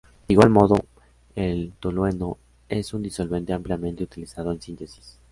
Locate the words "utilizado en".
4.03-4.59